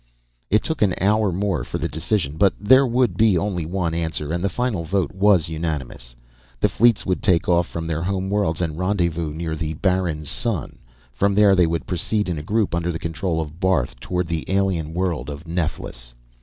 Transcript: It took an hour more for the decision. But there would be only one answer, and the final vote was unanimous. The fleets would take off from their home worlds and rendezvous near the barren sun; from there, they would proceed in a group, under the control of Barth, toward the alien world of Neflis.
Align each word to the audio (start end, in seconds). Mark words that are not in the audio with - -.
It 0.49 0.63
took 0.63 0.81
an 0.81 0.95
hour 0.99 1.31
more 1.31 1.63
for 1.63 1.77
the 1.77 1.87
decision. 1.87 2.35
But 2.35 2.55
there 2.59 2.87
would 2.87 3.15
be 3.17 3.37
only 3.37 3.67
one 3.67 3.93
answer, 3.93 4.33
and 4.33 4.43
the 4.43 4.49
final 4.49 4.83
vote 4.83 5.11
was 5.11 5.47
unanimous. 5.47 6.15
The 6.59 6.69
fleets 6.69 7.05
would 7.05 7.21
take 7.21 7.47
off 7.47 7.67
from 7.67 7.85
their 7.85 8.01
home 8.01 8.27
worlds 8.27 8.61
and 8.61 8.79
rendezvous 8.79 9.31
near 9.31 9.55
the 9.55 9.75
barren 9.75 10.25
sun; 10.25 10.79
from 11.13 11.35
there, 11.35 11.53
they 11.55 11.67
would 11.67 11.85
proceed 11.85 12.27
in 12.29 12.39
a 12.39 12.41
group, 12.41 12.73
under 12.73 12.91
the 12.91 12.97
control 12.97 13.39
of 13.39 13.59
Barth, 13.59 13.99
toward 13.99 14.25
the 14.25 14.43
alien 14.49 14.95
world 14.95 15.29
of 15.29 15.45
Neflis. 15.45 16.15